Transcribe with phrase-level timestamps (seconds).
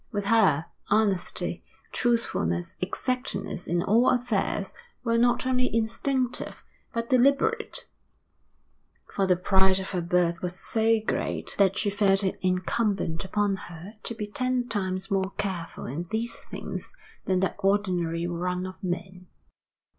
[0.11, 7.85] With her, honesty, truthfulness, exactness in all affairs, were not only instinctive, but deliberate;
[9.07, 13.55] for the pride of her birth was so great that she felt it incumbent upon
[13.69, 16.91] her to be ten times more careful in these things
[17.25, 19.27] than the ordinary run of men.